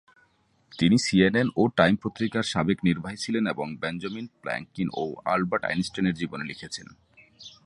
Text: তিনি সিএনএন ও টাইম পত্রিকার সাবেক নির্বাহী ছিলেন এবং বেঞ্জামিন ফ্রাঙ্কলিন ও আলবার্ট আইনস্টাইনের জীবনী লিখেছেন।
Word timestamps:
তিনি 0.71 0.97
সিএনএন 0.97 1.47
ও 1.55 1.63
টাইম 1.77 1.95
পত্রিকার 2.03 2.43
সাবেক 2.43 2.77
নির্বাহী 2.83 3.17
ছিলেন 3.17 3.43
এবং 3.47 3.67
বেঞ্জামিন 3.81 4.27
ফ্রাঙ্কলিন 4.41 4.89
ও 4.93 5.03
আলবার্ট 5.25 5.63
আইনস্টাইনের 5.65 6.15
জীবনী 6.15 6.45
লিখেছেন। 6.47 6.87